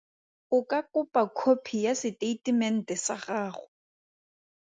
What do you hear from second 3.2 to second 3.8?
gago.